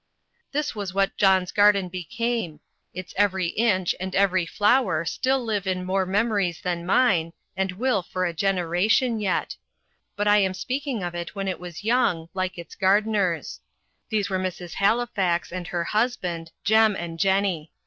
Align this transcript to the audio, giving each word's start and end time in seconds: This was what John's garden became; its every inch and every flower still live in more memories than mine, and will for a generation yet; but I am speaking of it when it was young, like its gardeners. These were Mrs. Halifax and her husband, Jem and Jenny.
This 0.51 0.73
was 0.73 0.95
what 0.95 1.15
John's 1.15 1.51
garden 1.51 1.87
became; 1.87 2.59
its 2.91 3.13
every 3.17 3.49
inch 3.49 3.93
and 3.99 4.15
every 4.15 4.47
flower 4.47 5.05
still 5.05 5.43
live 5.45 5.67
in 5.67 5.85
more 5.85 6.07
memories 6.07 6.59
than 6.59 6.87
mine, 6.87 7.33
and 7.55 7.73
will 7.73 8.01
for 8.01 8.25
a 8.25 8.33
generation 8.33 9.19
yet; 9.19 9.57
but 10.15 10.27
I 10.27 10.37
am 10.39 10.55
speaking 10.55 11.03
of 11.03 11.13
it 11.13 11.35
when 11.35 11.47
it 11.47 11.59
was 11.59 11.83
young, 11.83 12.29
like 12.33 12.57
its 12.57 12.73
gardeners. 12.73 13.59
These 14.09 14.27
were 14.27 14.39
Mrs. 14.39 14.73
Halifax 14.73 15.51
and 15.51 15.67
her 15.67 15.83
husband, 15.83 16.51
Jem 16.63 16.95
and 16.95 17.19
Jenny. 17.19 17.71